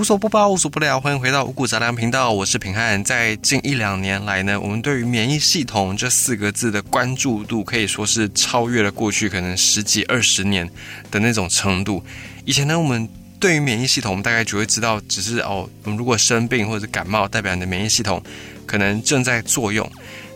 [0.00, 3.04] 无所不包，无所不聊，欢迎回到五谷杂粮频道，我是平汉。
[3.04, 10.66] 在近一两年来呢，我们对于免疫系统这四个字的关注度可以说是超越了过去可能十几二十年
[11.10, 12.02] 的那种程度。
[12.46, 13.06] 以前呢，我们
[13.38, 18.22] 对于免疫系统，我们大概只会知道，只是哦，我们如果生病或者感冒，代表你的免疫系统
[18.64, 19.86] 可能正在作用。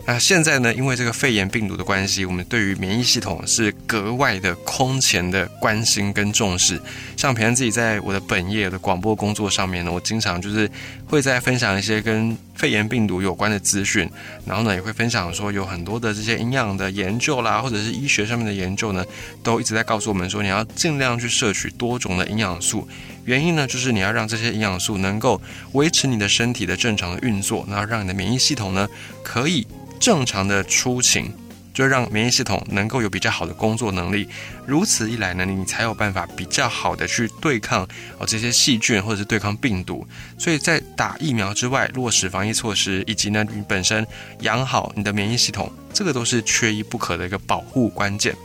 [0.07, 0.71] 那现在呢？
[0.71, 6.79] 因为这个肺炎病毒的关系，我们对于免疫系统是格外的空前的关心跟重视。
[7.17, 10.69] 像平安自己在我的本业的广播工作上面呢，我经常就是
[11.07, 14.07] 会在分享一些跟肺炎病毒有关的资讯，
[14.45, 19.03] 然后呢也会分享说有很多的这些营养的研究啦，或者是医学上面的研究呢，
[19.41, 22.87] 都一直在告诉我们说，你要尽量去摄取多种的营养素。
[23.23, 28.87] 原因呢，就是你要让这些营养素能够维持你的身体的正常的运作，然后让你的免疫系统呢
[29.23, 29.65] 可以。
[30.05, 31.33] 正常的出勤，
[31.73, 34.29] 就让免疫系统能够有比较好的工作能力。
[34.63, 37.81] 如此一来呢，你才有办法比较好的去对抗
[38.19, 40.07] 哦这些细菌或者是对抗病毒。
[40.37, 44.05] 所以在打疫苗之外，落实防疫措施，以及呢你本身
[44.41, 48.35] 养好你的免疫系统，这个都是缺一不可的一个保护关键。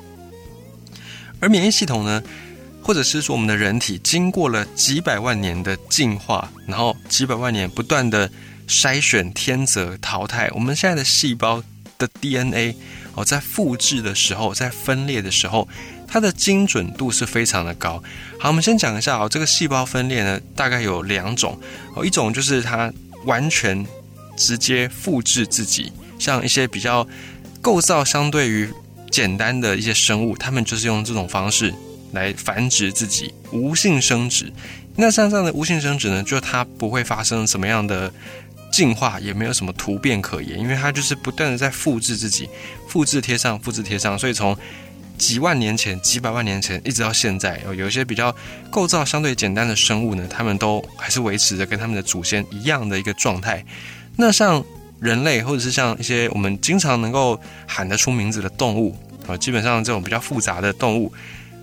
[1.41, 2.23] 而免疫系统呢，
[2.83, 8.31] 或者是说我们的人体经过了几百万年的进化，然后几百万年不断的。
[8.71, 11.63] 筛选、天择、淘汰，我们现在的细胞
[11.99, 12.77] 的 DNA
[13.15, 15.69] 哦，在复制的时候，在分裂的时候，
[16.07, 18.03] 它的精准度是非常的高。
[18.39, 21.61] 好，我们先讲一下哦，这个细胞分裂呢，大概有两种
[21.97, 22.91] 哦，一种就是它
[23.25, 23.85] 完全
[24.37, 27.07] 直接复制自己，像一些比较
[27.61, 28.73] 构造相对于
[29.11, 31.75] 简单的一些生物，它们就是用这种方式
[32.13, 34.53] 来繁殖自己，无性生殖。
[34.97, 38.13] 那像这样的无性生殖呢，就它不会发生什么样的。
[38.71, 42.49] 进化也没有什么突变可言，因为它就是不断的在复制自己，
[42.89, 44.57] 复制贴上，复制贴上，所以从
[45.19, 48.35] 几万年前、几百万年前一直到现在，有一些比较
[48.71, 53.65] 构造相对简单的生物呢，它们都还是维持着跟他们的祖先一样的一个状态。
[54.17, 54.65] 那像
[54.99, 61.13] 人类，或者是像一些我们经常能够喊得出名字的动物啊，基本上这种比较复杂的动物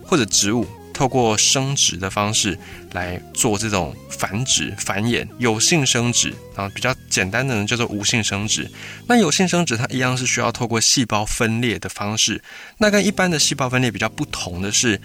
[0.04, 0.68] 或者植物。
[0.98, 2.58] 透过生殖的方式
[2.92, 8.68] 来做这种繁殖、繁衍、有性生殖，然后比较简单的呢叫做无性生殖。
[9.06, 12.42] 那有性生殖它一样是需要透过细胞分裂的方式。
[12.80, 15.00] 那跟一般的细胞分裂比较不同的是，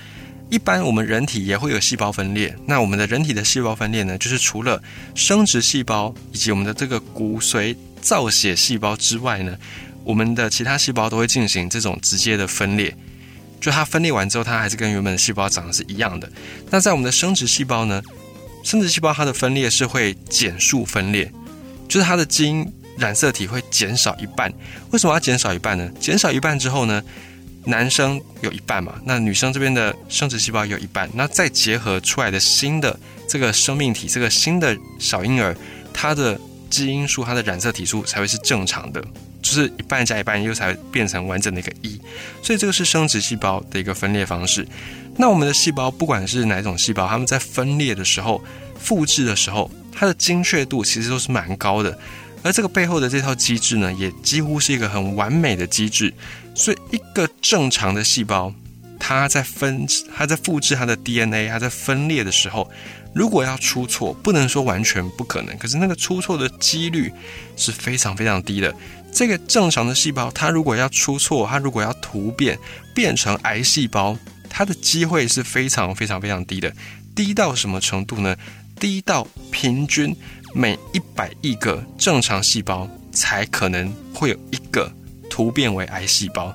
[0.49, 2.57] 一般我们人体也会有细胞分裂。
[2.67, 4.83] 那我们的人体的细胞分裂呢，就是除了
[5.15, 9.59] 生殖细胞以及我们的这个骨髓造血细胞之外呢，
[10.05, 12.97] 我们的其他细胞都会进行这种直接的分裂。
[13.63, 16.29] 就它分裂完之后，它还是跟原本的细胞长得是一样的。
[16.69, 18.03] 那在我们的生殖细胞呢？
[18.65, 21.31] 生殖细胞它的分裂是会减数分裂，
[21.89, 24.53] 就是它的基因染色体会减少一半。
[24.91, 25.89] 为什么要减少一半呢？
[26.01, 27.03] 减少一半之后呢，
[27.65, 32.99] 男生有一半嘛，那女生这边的生殖细胞有一半，那再结合出来的新的
[33.29, 35.57] 这个生命体，这个新的小婴儿，
[35.93, 39.05] 它的基因数、它的染色体数才会是正常的。
[39.53, 42.01] 就是一半加一半，又才变成完整的一个一，
[42.43, 44.67] 所以这个是生殖细胞的一个分裂方式。
[45.19, 48.43] 那我们的细胞，不管是哪种细胞，它们在分裂的时候、
[48.79, 51.99] 复制的时候，它的精确度其实都是蛮高的。
[52.43, 56.13] 而这个背后的这套机制呢，也几乎是一个很完美的机制。
[56.55, 58.53] 所以，一个正常的细胞，
[58.99, 59.87] 它在分、
[60.17, 62.71] 它在复制它的 DNA，它在分裂的时候。
[63.15, 67.13] 如果要出错，不能说完全不可能，可是那个出错的几率
[67.59, 68.75] 是非常非常低的。
[69.13, 72.59] 这个正常的细胞，它如果要出错，它如果要突变
[72.95, 74.17] 变成癌细胞，
[74.49, 76.73] 它的机会是非常非常非常低的。
[77.15, 78.35] 低到什么程度呢？
[78.81, 80.17] 低到平均
[80.55, 84.91] 每一百亿个正常细胞才可能会有一个
[85.31, 86.53] 突变为癌细胞。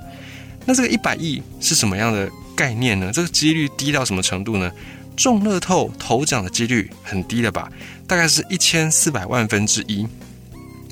[0.66, 3.12] 那这个一百亿是什么样的概念呢？
[3.14, 4.70] 这个几率低到什么程度呢？
[5.16, 7.72] 中乐透头奖的几率很低的吧？
[8.08, 10.06] 大概是一千四百万分之一，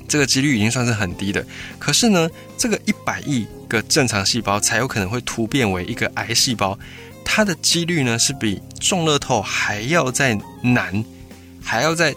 [0.08, 1.44] 这个几率已经算是很低的。
[1.78, 6.78] 可是呢，这个一百亿个正常细胞才有可能会突变为一个癌细胞，
[7.24, 11.04] 它的几率呢是比中乐透还要再难，
[11.62, 12.14] 还要在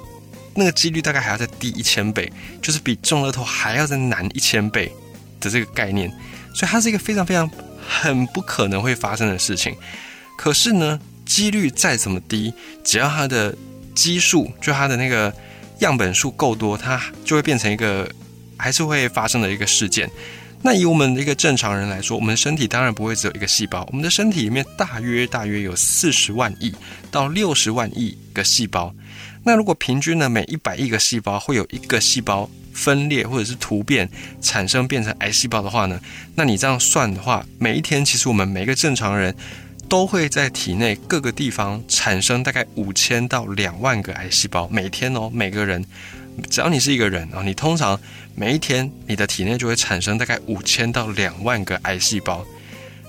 [0.55, 2.31] 那个几率大概还要再低一千倍，
[2.61, 4.91] 就是比中乐透还要再难一千倍
[5.39, 6.11] 的这个概念。
[6.53, 7.49] 所以它是一个非常非常
[7.87, 9.75] 很不可能会发生的事情。
[10.37, 10.99] 可是呢？
[11.25, 12.51] 几率再怎么低，
[12.83, 13.55] 只要它的
[13.93, 15.31] 基数，就它的那个
[15.79, 18.09] 样本数够多，它就会变成一个
[18.57, 20.09] 还是会发生的一个事件。
[20.61, 26.73] 那以我们一个正常人来说，我们身体当然不会只有一个细胞，我们的身体里面大约大约有四十万亿
[27.09, 28.93] 到六十万亿个细胞。
[29.43, 34.09] 那如果平均呢，每一百亿个细胞会有一个细胞分裂或者是突变
[34.41, 35.97] 产生变成癌细胞的话呢，
[36.35, 39.33] 那你这样算的话，每一天其实我们每一个正常人。
[39.89, 45.83] 都会在体内各个地方产生大概五千到两万个癌细胞，每天哦，每个人，
[46.47, 47.99] 只要你是一个人啊，你通常
[48.35, 52.45] 每一天你的体内就会产生大概五千到两万个癌细胞。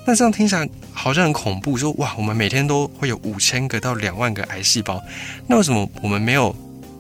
[0.06, 5.02] 那这样听起来好像很恐怖，说哇，我们每天都会有五千个到两万个癌细胞，
[5.46, 6.56] 那为什么我们没有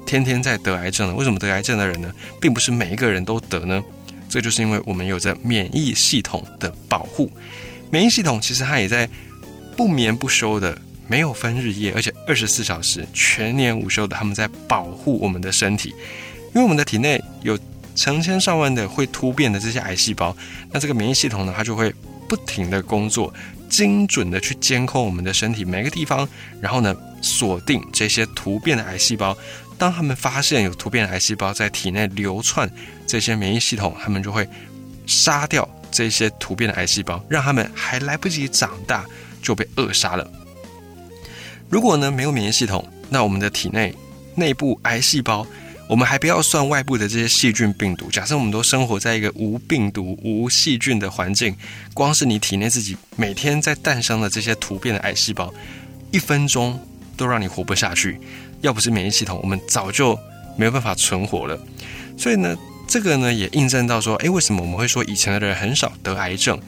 [0.06, 1.14] 天天在得癌症呢？
[1.14, 3.82] 为什么得癌症的人呢，并不是每一个人都得呢？
[4.28, 7.32] 这就是因为我们有着免疫系统的保护，
[7.90, 9.08] 免疫系统其实它也在。
[9.76, 10.76] 不眠不休的，
[11.06, 15.94] 没有分日夜，而且二十四小时全年无休的，他们在保护我们的身体。
[16.54, 17.58] 因为我们的体内有
[17.94, 20.36] 成千上万的会突变的这些癌细胞，
[20.72, 21.94] 那这个免疫系统呢，它就会
[22.28, 23.32] 不停的工作，
[23.68, 26.28] 精准的去监控我们的身体每个地方，
[26.60, 29.36] 然后呢，锁定这些突变的癌细胞。
[29.78, 32.70] 当他们发现有突变的癌细胞在体内流窜，
[33.06, 34.46] 这些免疫系统他们就会
[35.06, 39.04] 杀掉这些突变的癌细胞，让他们还来不及长大。
[39.42, 40.30] 就被扼杀了。
[41.68, 43.94] 如果呢没有免疫系统，那我们的体内
[44.34, 45.46] 内部癌细胞，
[45.88, 48.10] 我们还不要算外部的这些细菌病毒。
[48.10, 51.54] 假设我们都生活在一个无病毒、无细菌的环境，
[51.94, 55.52] 光是你体内自己每天在诞生的这些突变的癌细胞，
[56.10, 56.78] 一分钟
[57.16, 58.20] 都让你活不下去。
[58.60, 60.18] 要不是免疫系统，我们早就
[60.56, 61.58] 没有办法存活了。
[62.18, 62.56] 所以呢，
[62.86, 66.60] 这个呢也印证到说，诶，为什么我们会说以前的人很少得癌症？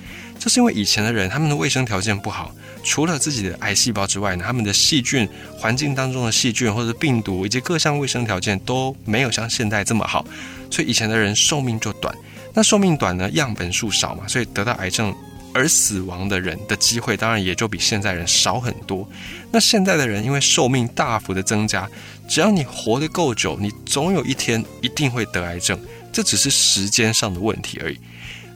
[0.42, 2.52] 就是因为以前的人他们的卫生条件不好，
[2.82, 10.26] 除了自己的癌细胞之外呢，他们的细菌环境当中的细菌或者病毒以及各项卫生条件都没有像现在这么好，
[10.68, 12.12] 所以以前的人寿命就短。
[12.52, 15.14] 那寿命短呢，样本数少嘛，所以得到癌症
[15.54, 19.08] 而死亡的人的机会当然也就比现在人少很多。
[19.52, 21.88] 那现在的人因为寿命大幅的增加，
[22.28, 25.78] 只要你活得够久，你总有一天一定会得癌症，
[26.12, 27.96] 这只是时间上的问题而已。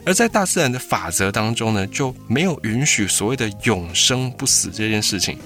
[0.06, 5.36] 而在大自然的法则当中呢，就没有允许所谓的永生不死这件事情。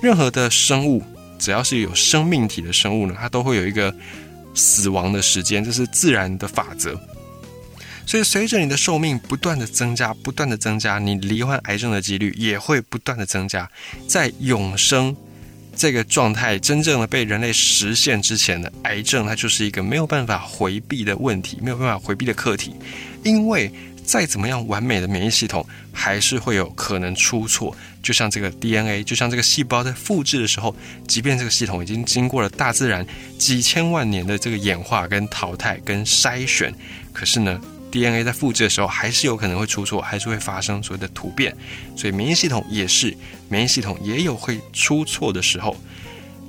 [0.00, 1.04] 任何的生物，
[1.38, 3.94] 只要是有生命体的生物呢，它都会有一个
[4.54, 6.98] 死亡的时间，这是自然的法则。
[8.06, 13.70] 所以，随着你的寿命不断的增加，不断的增加，你罹患癌症的几率也会不断的增加。
[14.08, 15.14] 在永生
[15.76, 22.74] 这个状态真正的被人类实现之前呢，癌症它就是一个没有办法回避的问题，没有办法回避的课题，
[23.22, 23.70] 因为。
[24.10, 27.72] 再怎么样完美的免疫系统，还是会有可能出错。
[28.02, 30.74] 就像这个 DNA，就像这个细胞在复制的时候，
[31.06, 33.06] 即便这个系统已经经过了大自然
[33.38, 36.74] 几千万年的这个演化、跟淘汰、跟筛选，
[37.12, 37.60] 可是呢
[37.92, 41.56] ，DNA 在复制的时候还是有可能会出错，还是会发生所谓的突变。
[41.96, 43.16] 所以免疫系统也是，
[43.48, 45.76] 免疫系统也有会出错的时候。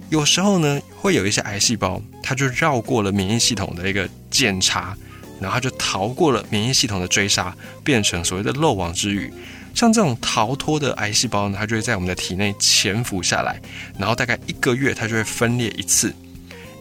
[0.10, 4.98] 有时候呢，会有一些癌细胞，它就绕过了免疫系统的一个检查。
[5.42, 7.54] 然后它就逃过了免疫系统的追杀，
[7.84, 9.34] 变成所谓的漏网之鱼。
[9.74, 13.60] 像这种逃脱的癌细胞呢，它就会在我们的体内潜伏下来，
[13.98, 16.14] 然后大概一个月它就会分裂一次。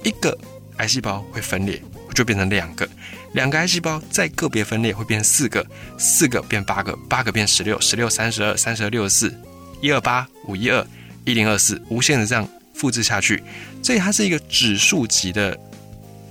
[0.02, 0.36] 一个
[0.78, 1.80] 癌细胞会分裂，
[2.14, 2.84] 就变成两个；
[3.32, 5.64] 两个癌细胞再个别分裂会变四个，
[5.98, 9.34] 四个变八个，八个变十六，十六三十二，三十二六十四，
[9.80, 10.84] 一二八五一二
[11.24, 13.42] 一零二四，无限的这样复制下去。
[13.82, 15.56] 所以它是一个指数级的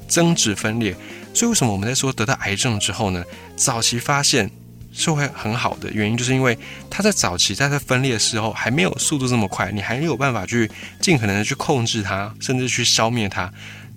[0.08, 0.94] 增值分裂。
[1.40, 3.24] 所以为什么我们在说得到癌症之后呢？
[3.56, 4.52] 早期发现
[4.92, 6.60] 是会很好的原因，就是因为
[6.90, 10.70] 它在早期在它分裂的时候还没有速度这么快，你还没有办法去
[11.00, 13.50] 尽可能的去控制它，甚至去消灭它。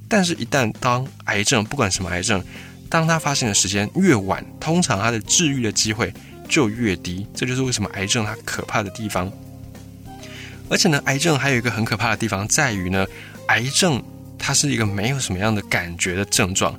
[0.08, 2.40] 但是，一旦当癌症不管什么癌症，
[2.88, 6.14] 当它发现的时间越晚，通常它的治愈的机会
[6.48, 7.26] 就越低。
[7.34, 9.28] 这就是为什么癌症它可怕的地方。
[10.68, 13.04] 而且呢，癌症还有一个很可怕的地方在于呢，
[13.48, 14.00] 癌症
[14.38, 16.72] 它是一个没有什么样的感觉的症状。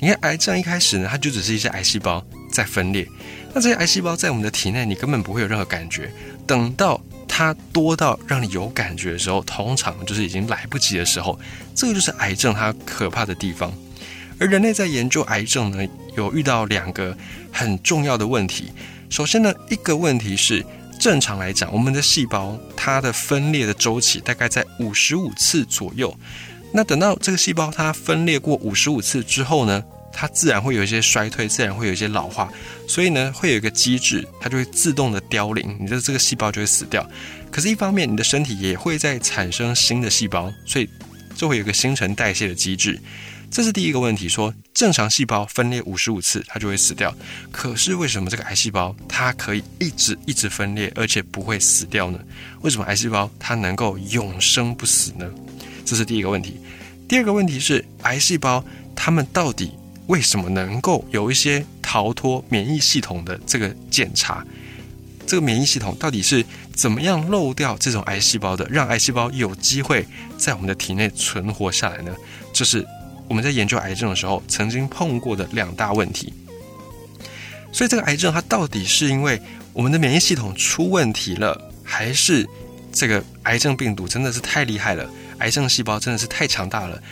[0.00, 3.06] 你看，癌症一开始呢，它就只是一些癌细胞在分裂。
[3.52, 6.12] 那这些癌细胞在我们的体内，你根本不会有任何感觉。
[6.46, 11.38] 等到它多到让你有感觉的时候，通常就是已经来不及的时候。
[11.74, 13.72] 这个就是癌症它可怕的地方。
[14.38, 15.84] 而人类在研究癌症呢，
[16.16, 17.16] 有遇到两个
[17.50, 18.70] 很重要的问题。
[19.10, 20.64] 首先呢，一个问题是，
[21.00, 26.16] 正常来讲，我们的细胞它的分裂的周期大概在五十五次左右。
[26.72, 29.82] 那等到这个细胞它分裂过五十五次之后呢，
[30.12, 32.50] 它自然会有一些衰退，自然会有一些老化，
[32.86, 37.08] 所以呢，会有一个机制，它就会自动的凋零，你的这个细胞就会死掉。
[37.50, 40.88] 可是，一方面你的身体也会在产生新的细胞，所以
[41.34, 43.00] 就会有一个新陈代谢的机制。
[43.50, 47.14] 这是第一个问题，说正常细胞分裂五十五次它就会死掉，
[47.50, 52.20] 可是为什么这个癌细胞它可以一直一直分裂，而且不会死掉呢？
[52.60, 55.26] 为什么癌细胞它能够永生不死呢？
[55.88, 56.60] 这是第一个问题，
[57.08, 58.62] 第二个问题是癌细胞
[58.94, 59.72] 它们到底
[60.06, 64.44] 为什么能够有一些逃脱免疫系统的这个检查？
[65.26, 72.14] 这个免疫系统到底是怎么样漏掉这种癌细胞的，让癌细胞有机会在我们的体内存活下来呢？
[72.52, 72.86] 这是
[73.26, 76.34] 我们在研究癌症的时候曾经碰过的两大问题。
[77.72, 79.40] 所以这个癌症它到底是因为
[79.72, 82.46] 我们的免疫系统出问题了，还是
[82.92, 87.02] 这个癌症病毒真的是太厉害了，癌症细胞真的是太强大了，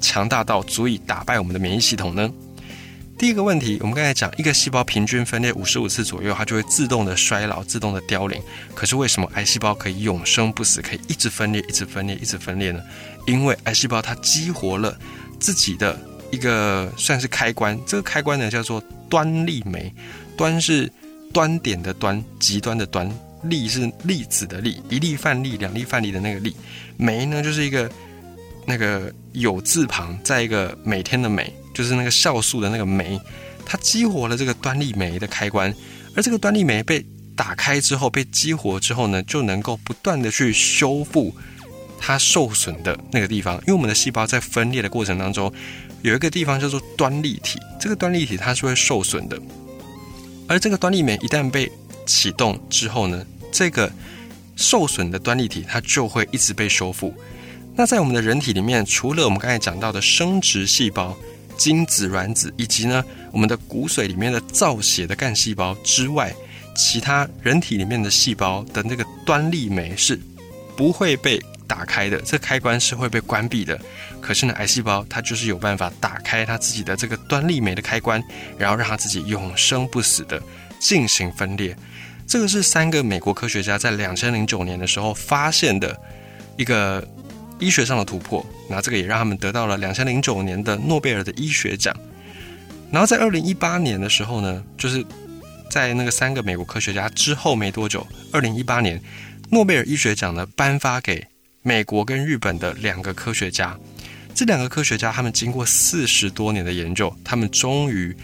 [0.00, 2.30] 强大到足以打败我们的免疫系统呢？
[3.18, 8.40] 第一个问题，我们刚才讲，一个细胞平均分裂五十五次左右，它就会自动的衰老、自动的凋零。
[8.76, 12.80] 可是为什么癌细胞可以永生不死，可以一直分裂、一直分裂、一直分裂呢？
[13.26, 14.96] 因为癌细胞它激活了
[15.40, 15.98] 自己的
[16.30, 19.92] 一个算是开关，这个开关呢叫做端粒酶。
[20.36, 20.88] 端是
[21.34, 23.10] 端点的端，极端的端；
[23.42, 26.54] 粒是粒子的粒，一粒泛粒、两粒泛粒的那个粒。
[26.96, 27.90] 酶呢就是一个
[28.66, 31.52] 那个有字旁，在一个每天的每。
[31.74, 33.20] 就是那个酵素的那个酶，
[33.64, 35.72] 它激活了这个端粒酶的开关，
[36.16, 41.32] 而这个端粒酶被打开之后，被激活之后呢，就能够不断的去修复
[41.96, 43.54] 它受损的那个地方。
[43.58, 45.52] 因为我们的细胞在分裂的过程当中，
[46.02, 49.40] 有一个地方叫做端粒体，这个端粒体它是会受损的，
[50.48, 51.70] 而这个端粒酶一旦被
[52.08, 53.92] 启动之后呢，这个
[54.56, 57.14] 受损的端粒体它就会一直被修复。
[57.76, 61.16] 那在我们的人体里面，除了我们刚才讲到的生殖细胞，
[61.56, 66.34] 精子、卵子以及呢，我们的骨髓里面的造血的干细胞之外，
[66.74, 70.18] 其他人体里面的细胞的那个端粒酶是
[70.76, 73.78] 不会被打开的，这开关是会被关闭的。
[74.20, 78.20] 可是呢，癌细胞它就是有办法打开它自己的这个端粒酶的开关，
[78.58, 80.42] 然后让它自己永生不死的
[80.78, 81.76] 进行分裂。
[82.26, 85.98] 这个是三个美国科学家在两千零九年的时候发现的
[86.56, 87.06] 一个。
[87.60, 91.92] 医学上的突破，那这个也让他们得到了两千零九年的诺贝尔的医学奖。
[92.92, 95.04] 然后在二零一八年的时候呢，就是
[95.68, 99.02] 在那个三个美国科学家之后没多久，二零一八年
[99.50, 101.26] 诺贝尔医学奖呢颁发给
[101.62, 103.76] 美国跟日本的两个科学家。
[104.32, 108.16] 这两个科学家他们经过四十多年的研究，他们终于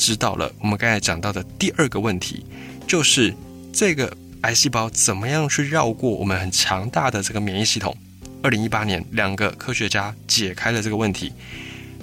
[0.00, 2.42] 知道了我们刚才讲到的第二个问题，
[2.88, 3.34] 就是
[3.70, 7.94] 这个癌细胞怎么样去绕过我们很强大的这个免疫系统。
[8.42, 11.30] 二零一八年，两个科学家解开了这个问题。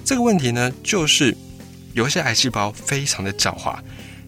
[0.04, 1.36] 这个问题呢，就是
[1.92, 3.76] 有一些癌细胞非常的狡猾。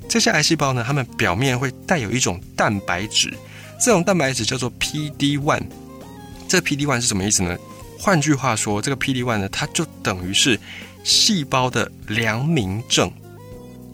[0.09, 3.33] 这些癌细胞呢，它们表面会带有一种蛋白质，
[3.81, 5.63] 这种蛋白质叫做 PD one。
[6.49, 7.57] 这 PD one 是什么意思呢？
[7.97, 10.59] 换句话说，这个 PD one 呢，它就等于是
[11.05, 13.09] 细胞的良民证。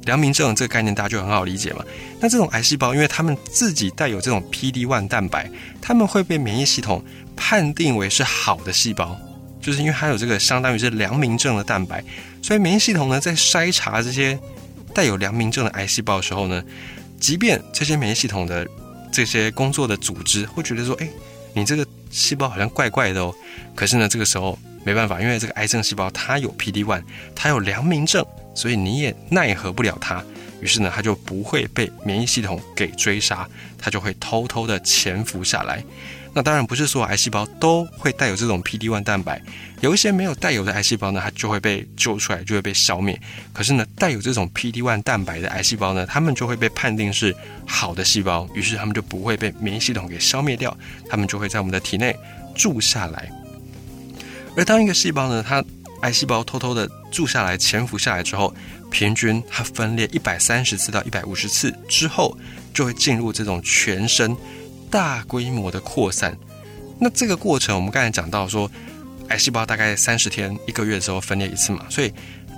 [0.07, 1.85] 良民证这个概念大家就很好理解嘛。
[2.19, 5.51] 那这种癌细胞，因为它们自己带有这种 PD one 蛋白，
[5.83, 7.05] 它们会被免疫系统
[7.37, 9.15] 判定为是好的细胞，
[9.61, 12.03] 就是因为它有这个相当于是良民证的蛋白，
[12.41, 14.39] 所以免疫系统呢在筛查这些
[14.95, 16.63] 带有良民证的癌细胞的时候呢，
[17.21, 18.67] 即便这些免疫系统的
[19.13, 21.09] 这些工作的组织会觉得说，哎，
[21.53, 23.35] 你这个细胞好像怪怪的哦，
[23.75, 27.03] 可是呢这个时候没办法，因为这个癌症细胞它有 PD one，
[27.35, 28.25] 它有良民证，
[28.55, 30.25] 所以你也奈何不了它。
[30.61, 35.83] 于是呢，它就不会被免疫系统给追杀，它就会偷偷的潜伏下来。
[36.33, 39.43] 那当然不是所有癌细胞都会带有这种 PD-1 蛋白，
[39.81, 43.21] 有一些没有带有的癌细胞呢，它就会被揪出来，就会被消灭。
[43.53, 47.35] 可是呢，带有这种 PD-1 蛋白的癌细胞呢，它们就会被判定是
[47.67, 50.77] 好的细胞，于是它们就不会被免疫系统给消灭掉，
[51.11, 52.17] 它们就会在我们的体内
[52.55, 53.29] 住下来。
[54.57, 55.63] 而当一个细胞呢，它
[56.01, 58.55] 癌细胞偷偷的住下来、潜伏下来之后，
[58.91, 62.37] 平均它分裂一百三十次到一百五十次之后，
[62.73, 64.37] 就会进入这种全身
[64.91, 66.37] 大规模的扩散。
[66.99, 68.71] 那这个过程，我们刚才讲到说，
[69.29, 72.13] 癌细胞大概三十天、一个月的时候分裂一次嘛，所以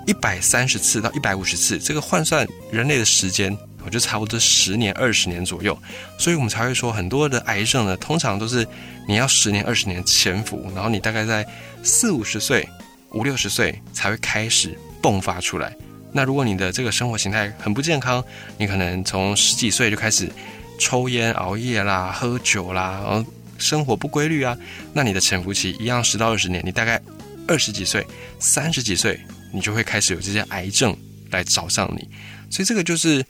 [0.07, 3.57] 一百三十次到一百五十次，这个换算人类的时间，
[3.89, 5.77] 就差不多十年、二十年左右。
[6.19, 8.67] 所以我们才会说，很多的癌症呢，通常都是
[9.09, 11.47] 你要十年、二十年潜伏，然后你大概在
[11.83, 12.69] 四五十岁、
[13.13, 15.75] 五六十岁才会开始迸发出来。
[16.13, 18.25] 那如果你的这个生活形态很不健康，
[18.57, 20.31] 你可能从十几岁就开始
[20.79, 23.25] 抽烟、熬夜啦、喝酒啦，然后
[23.59, 24.57] 生活不规律啊，
[24.93, 27.01] 那你的潜伏期一样十到二十年，你大概
[27.47, 28.07] 二十几岁、
[28.39, 29.21] 三十几岁，
[29.53, 30.97] 你就会开始有这些癌症
[31.31, 32.09] 来找上你。
[32.51, 33.23] 所以这个就是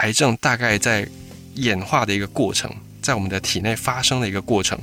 [0.00, 1.08] 癌症大概在
[1.54, 4.78] 演化的一个过程，在我们的体内发生的一个过程。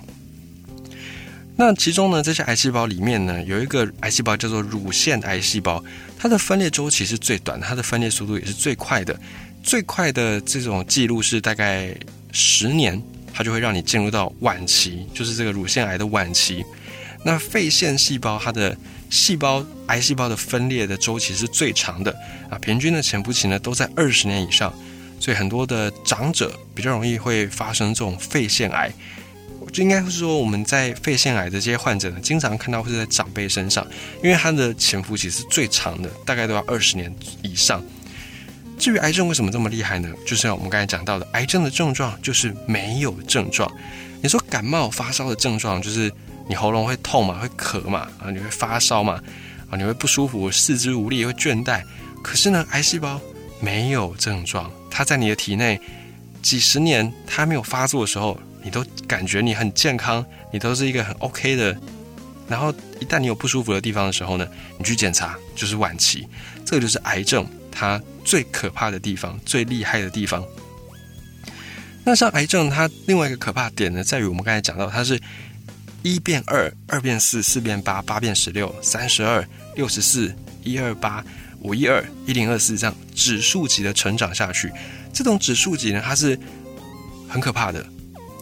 [1.59, 5.83] 那其中呢，这些癌细胞里面呢，有一个癌细胞叫做乳腺癌细胞，
[6.15, 9.19] 它的分裂周期是最短，它的分裂速度也是最快的。
[9.63, 11.91] 最快的这种记录是大概
[12.31, 13.01] 十年，
[13.33, 16.63] 它就会让你进入到晚期，就是这个乳腺癌的晚期。
[17.25, 18.77] 那肺腺细胞它的
[19.09, 22.15] 细胞癌细胞的分裂的周期是最长的
[22.51, 24.71] 啊，平均的潜伏期呢都在二十年以上。
[25.19, 28.91] 所以很多的长者比较容易会发生这种肺腺癌。
[29.73, 33.85] 就应该是说，我们在肺腺癌的这些患者呢，经常看到会是在长辈身上，
[34.23, 37.83] 因为他的潜伏期是最长的，大概都要二十年以上。
[38.79, 40.09] 至于癌症为什么这么厉害呢？
[40.23, 43.69] 就是像我们刚才讲到的，癌症的症状就是没有症状。
[44.21, 46.11] 你说感冒发烧的症状就是
[46.47, 49.21] 你喉咙会痛嘛，会咳嘛，啊，你会发烧嘛，
[49.69, 51.83] 啊，你会不舒服，四肢无力，会倦怠。
[52.23, 53.19] 可是呢，癌细胞
[53.59, 55.79] 没有症状，它在你的体内
[56.41, 58.39] 几十年，它没有发作的时候。
[58.63, 61.77] 你都感觉你很健康，你都是一个很 OK 的。
[62.49, 64.45] 然后一旦你有不舒服的地方的时候呢，
[64.77, 66.27] 你去检查就是晚期，
[66.65, 70.43] 这个就是癌症它最可怕的地方，最厉害的地方。
[72.03, 75.17] 那像癌症，它另外一个可怕点呢，在于我们刚才讲到，它是
[76.03, 81.23] 一变二，二变四，四变八，八变十六，三十二，六十四，一二八，
[81.61, 84.71] 五一二，一零二四，这样指数级的成长下去。
[85.13, 86.37] 这种指数级呢，它是
[87.27, 87.85] 很可怕的。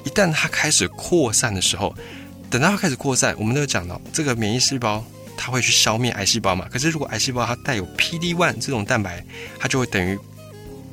[0.03, 1.95] 一旦它开始扩散的时候，
[2.49, 5.03] 等到它开始扩散，我们都有讲到，这个免疫细胞
[5.35, 6.67] 它会去消灭癌细胞嘛？
[6.71, 9.25] 可是如果癌细胞它带有 PD-1 这种蛋白，
[9.59, 10.17] 它就会等于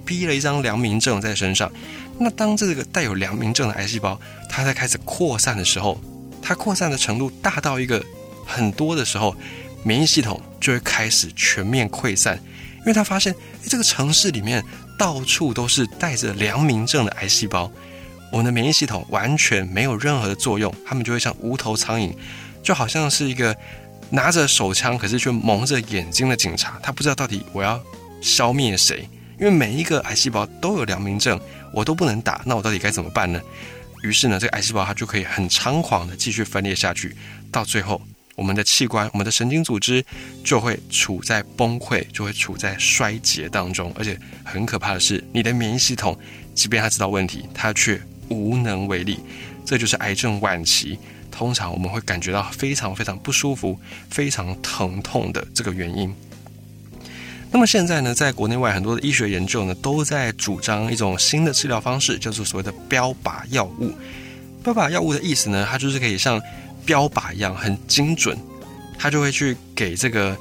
[0.04, 1.70] 逼了一张良民证在身上。
[2.18, 6.00] 那当这个带有良民证的癌细胞它在开始扩散的时候，
[6.40, 8.04] 它扩散的程度大到一个
[8.46, 9.36] 很多的时候，
[9.82, 12.36] 免疫系统就会开始全面溃散，
[12.80, 13.34] 因为他发现
[13.66, 14.62] 这个城市里面
[14.98, 17.70] 到处都是带着良民证的癌细胞。
[18.30, 22.14] 我们的免疫系统完全没有任何的作用，他们就会像无头苍蝇，
[22.62, 23.54] 就好像是一个
[24.08, 27.78] 拿着手枪可是却蒙着眼睛的警察，他不知道到底我要
[28.22, 29.06] 消灭谁，
[29.38, 31.38] 因为每一个癌细胞都有良民证，
[31.74, 33.40] 我都不能打，那我到底该怎么办呢？
[34.02, 37.14] 于是呢，这个癌细胞它就可以很猖狂的继续分裂下去，
[37.50, 38.00] 到最后，
[38.34, 40.04] 我们的器官、我们的神经组织
[40.42, 46.18] 就会处在崩溃，就会处在衰竭当中，而且很可怕的是，你的免疫系统，
[46.54, 49.20] 即便他知道问题，他却无能为力，
[49.64, 50.98] 这就是癌症晚期。
[51.30, 53.78] 通常我们会感觉到非常非常不舒服、
[54.10, 56.14] 非常疼痛的这个原因。
[57.50, 63.92] 那么现在呢，在国内外很多的医学研究呢，都在主张一种新的治疗方式，叫做所谓的标靶药物。
[64.62, 66.40] 标靶药物的意思呢，它就是可以像
[66.84, 68.38] 标靶一样很精准，
[68.98, 70.36] 它就会去给这个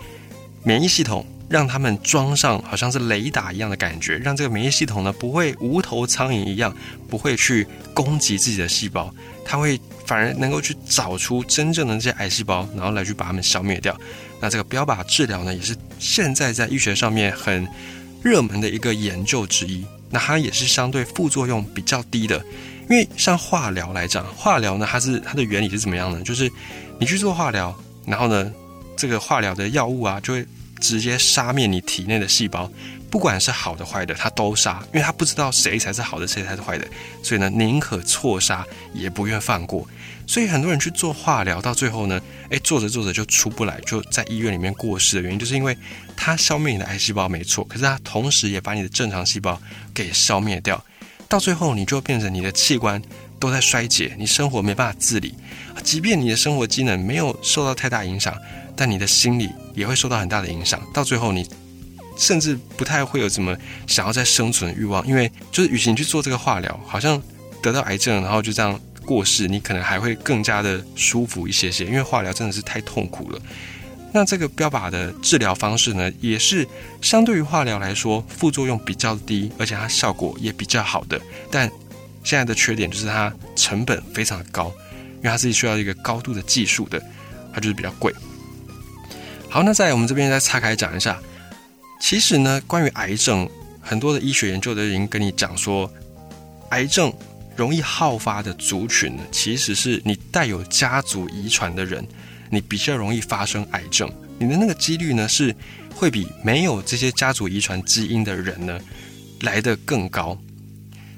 [0.63, 1.25] 免疫系统。
[1.49, 6.73] 让他们装上好像是雷达一样的感觉，让这个免疫系统呢不会无头苍蝇一样，
[7.09, 13.93] 不会去攻击自己的细胞，它会反而能够去找出真正的这些癌细胞，然后来去把它们消灭掉。
[14.39, 17.67] 那这个标靶治疗呢，也是现在在医学上面很
[18.23, 19.85] 热门的一个研究之一。
[20.09, 22.41] 那它也是相对副作用比较低的，
[22.91, 26.21] 因为像化疗来讲，化疗呢它是它的原理是怎么样呢？
[26.23, 26.51] 就是
[26.99, 27.73] 你去做化疗，
[28.05, 28.51] 然后呢
[28.97, 30.45] 这个化疗的药物啊就会。
[30.81, 32.67] 直接杀灭你体内的细胞，
[33.07, 36.87] 不管是好的坏的，它都杀，因为它不知道谁才是好的，谁才是坏的，
[37.21, 39.87] 所以呢，宁可错杀也不愿放过。
[40.25, 45.77] 所以很多人去做化疗，到最后呢，诶，做着做着就出不来，就在医院里面过世的原因，就是因为
[46.17, 49.61] 它消灭你的癌细胞没错，可是它同时也把你的正常细胞
[49.93, 50.83] 给消灭掉，
[51.31, 53.01] 到最后你就变成你的器官
[53.39, 55.33] 都在衰竭，你生活没办法自理，
[55.81, 58.37] 即便你的生活机能没有受到太大影响。
[58.75, 61.47] 但你的心理也会受到很大的影响，到最后你
[62.17, 63.55] 甚至不太会有什么
[63.87, 67.21] 想要再生存的欲望，因为就是与其你去做这个化疗，好像
[67.61, 73.39] 得到癌症然后就这样过世，你可能还会更加的舒服一些些，因为化疗真的是太痛苦了。
[74.13, 76.67] 那这个标靶的治疗方式呢，也是
[77.01, 81.19] 相对于化疗来说副作用比较低，而且它效果也比较好的。
[81.49, 81.69] 但
[82.23, 84.65] 现在的缺点就是它成本非常的高，
[85.17, 87.01] 因为它是需要一个高度的技术的，
[87.53, 88.13] 它就是比较贵。
[89.49, 91.19] 好，那在我们这边再岔开讲一下，
[92.01, 93.49] 其实呢，关于癌症，
[93.81, 95.91] 很多的医学研究都已经跟你讲说，
[96.69, 97.11] 癌症
[97.55, 102.05] 容易好发的族群呢，其实是你带有家族遗传的人，
[102.51, 105.55] 你比较容易发生癌症，你的那个几率呢，是
[105.95, 108.79] 会比没有这些家族遗传基因的人呢
[109.39, 110.37] 来的更高。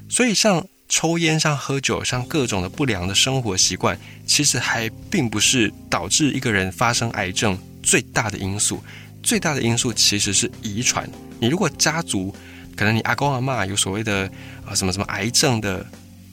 [0.08, 7.58] 所以像抽烟、像喝酒、像各种的不良的生活习惯，其实还并不是导致一个人发生癌症。
[7.82, 8.82] 最大的因素，
[9.22, 11.06] 最大的因素其实是遗传。
[11.38, 12.34] 你如果家族
[12.74, 14.30] 可能你阿公阿妈有所谓的
[14.64, 15.84] 啊什么什么癌症的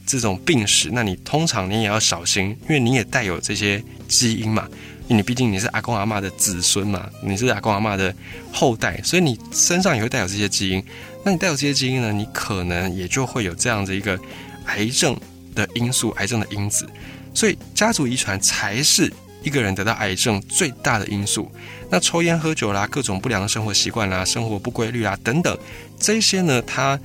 [0.06, 4.68] 这种病史，那你通常你也要小心，因为你也带有这些基因嘛。
[5.08, 8.14] 你毕竟你是阿公阿妈的子孙嘛，你是阿公阿妈的
[8.52, 10.82] 后代，所以你身上也会带有这些基因。
[11.24, 14.18] 那你带有这些基因呢，你可能也就会有这样的一个
[14.66, 15.14] 癌症
[15.54, 16.88] 的因素、癌症的因子。
[17.34, 19.12] 所以家族遗传才是。
[19.44, 21.50] 一个人得到癌症最大的因素，
[21.90, 25.58] 那抽烟喝酒啦，各种不良的生活习惯啦，生活不规律啊等等，
[25.98, 26.96] 这些呢，它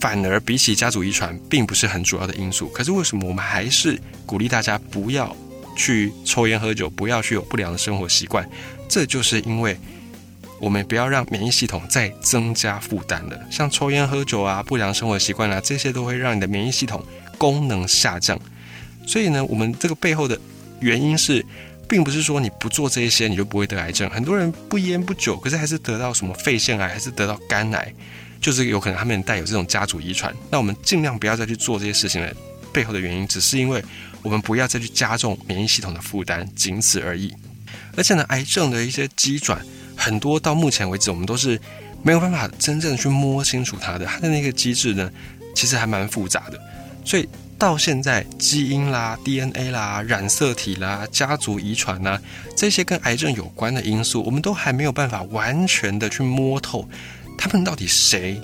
[0.00, 2.68] 反而比起家族遗传，并不是很主要的因素。
[2.68, 5.34] 可是为什么我们还是鼓励大家不要
[5.76, 8.48] 去抽烟喝酒，不要去有不良的生活习惯？
[8.88, 9.76] 这就是因为
[10.60, 13.40] 我们不要让免疫系统再增加负担了。
[13.50, 17.04] 像抽烟喝酒啊、不良生活习惯啊，这些都会让你的免疫系统
[17.38, 18.38] 功能下降。
[19.06, 20.38] 所以呢，我们这个背后的
[20.80, 21.44] 原因是，
[21.88, 24.08] 并不是说你不做这些你就不会得癌症。
[24.10, 27.92] 很多人不烟不酒，可是还是得到什么肺腺癌，还是得到肝癌。
[28.44, 32.30] 就是有可能他们带有这种家族遗传，那我们尽量不要再去做这些事情了。
[32.74, 33.82] 背后的原因只是因为
[34.20, 37.34] 我们不要再去加重免疫系统的负担，仅此而已。
[37.96, 39.64] 而且呢，癌症的一些机转，
[39.96, 41.58] 很多到目前为止我们都是
[42.02, 45.10] 没有办法真正去摸清楚它的，它的那个机制呢，
[45.56, 46.60] 其实还蛮复杂的。
[47.02, 47.26] 所以
[47.58, 52.20] 到现在，基因啦、DNA 啦、染色体啦、家族遗传呐，
[52.54, 56.86] 这些跟癌症有关的因素，我们都还没有办法完全的去摸透。
[57.36, 58.40] 他们到底谁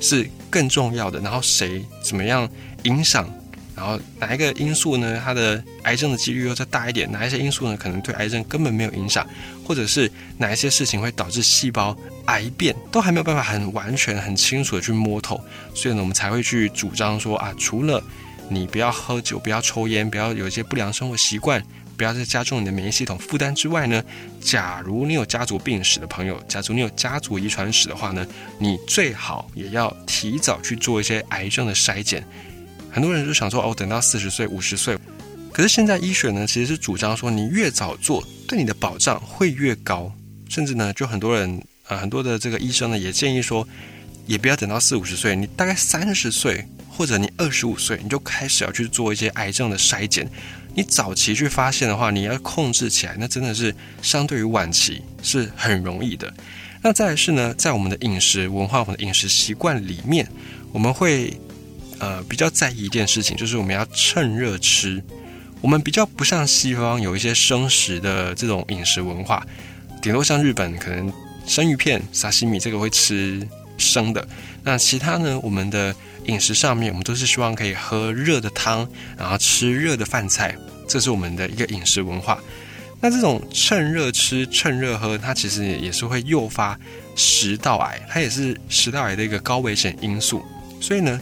[0.00, 1.20] 是更重要的？
[1.20, 2.48] 然后谁怎么样
[2.84, 3.28] 影响？
[3.76, 5.18] 然后哪一个因素呢？
[5.24, 7.10] 它的癌症的几率又再大一点？
[7.10, 7.76] 哪一些因素呢？
[7.76, 9.26] 可能对癌症根本没有影响？
[9.64, 12.76] 或者是哪一些事情会导致细胞癌变？
[12.90, 15.40] 都还没有办法很完全、很清楚的去摸透。
[15.74, 18.02] 所以呢，我们才会去主张说啊，除了
[18.50, 21.64] 你不要喝酒、不要抽烟、不要有一些不良生活习惯。
[22.00, 24.02] 不要再加重你的免疫系统负担之外呢，
[24.40, 28.26] 假如你有家族病史的朋友，假如你有家族遗传史的话呢，
[28.58, 32.26] 你最好也要提早去做一些癌症的筛检。
[32.90, 34.96] 很多人就想说哦，等到四十岁、五十岁，
[35.52, 40.10] 可是现在医学呢其实是主张说，你越早做，对你的保障会越高。
[40.48, 43.68] 甚至呢，就很多人呃，很多的这个医生呢也建议说，
[44.24, 50.26] 也不要等到四五十岁，你大概三十岁或者你二十五岁，你就开始要去做一些癌症的筛检。
[50.74, 56.32] 你早期去发现的话，你要控制起来，那真的是相对于晚期是很容易的。
[56.82, 60.26] 那再来是呢，在我们的饮食文化、我们的饮食习惯里面，
[60.72, 61.38] 我们会
[61.98, 65.02] 呃比较在意一件事情，就是我们要趁热吃。
[65.60, 69.46] 我们比较不像西方有一些生食的这种饮食文化，
[70.00, 71.12] 顶多像日本可能
[71.46, 73.46] 生鱼片、沙西米这个会吃
[73.80, 74.24] 生的。
[74.62, 75.92] 那其他呢，我们的。
[76.26, 80.54] 饮食上面，我们都是希望可以喝热的汤，然后吃热的饭菜，
[80.86, 82.38] 这是我们的一个饮食文化。
[83.00, 86.78] 那这种趁热吃、趁热喝，它其实也是会诱发
[87.16, 90.44] 食道癌，它也是食道癌的一个高危险因素。
[90.78, 91.18] 所以呢，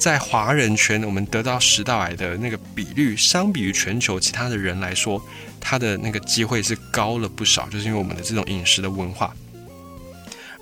[0.00, 5.22] 在华人圈，我们得到食道癌的那个比率，相比于全球其他的人来说，
[5.60, 9.32] 它的那个机会是高了不少，就是因为我们的这种饮食的文化。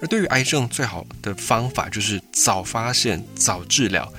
[0.00, 4.12] 而对于癌症，最好的方法就是早发现、早治疗。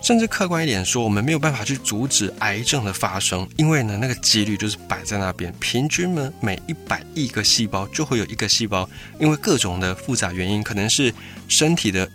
[0.00, 5.52] 甚至客观一点说，我们没有办法去阻止癌症的发生，因为呢，那个几率就是摆在那边。
[5.58, 11.12] 平均呢，每一百亿个细胞就会有一个细胞，因为各种的复杂原因，可能是
[11.48, 12.08] 身体的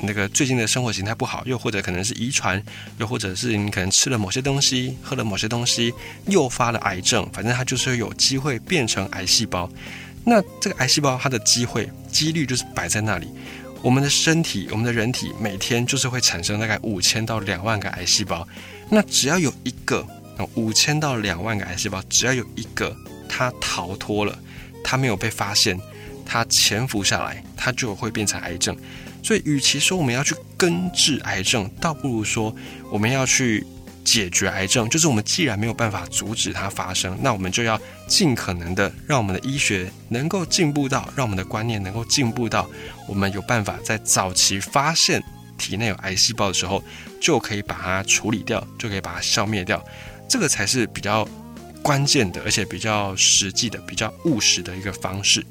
[0.00, 2.60] 那个最近的生活形态不好，又或者可能是遗传，
[2.98, 5.94] 又或者是你可能吃了某些东西、喝了某些东西，
[6.26, 7.24] 诱发了癌症。
[7.32, 9.70] 反正它就是有机会变成癌细胞。
[10.24, 13.28] 那这个癌细胞它的机会几率就是摆在那里，
[13.82, 18.46] 我们的身体，我们的人体每天就是会产生大概五千到两万个癌细胞，
[18.90, 20.06] 那只要有一个，
[20.54, 22.94] 五千到两万个癌细胞，只要有一个
[23.28, 24.38] 它逃脱了，
[24.84, 25.80] 它没有被发现，
[26.26, 28.76] 它潜伏下来，它就会变成癌症。
[29.22, 32.54] 所以，与其说我们要去根治癌症，倒不如说
[32.90, 33.66] 我们要去。
[34.10, 42.66] 解决癌症，就是我们既然没有办法阻止它发生，那我们就要尽可能的让我们的医学能够进步到，让我们的观念能够进步到，
[43.06, 45.22] 我们有办法在早期发现
[45.58, 46.82] 体内有癌细胞的时候，
[47.20, 49.84] 就可以把它处理掉，就可以把它消灭掉。
[50.26, 51.28] 这个才是比较
[51.82, 55.44] 关键的，而且比较实际的、比较务实的一个方式。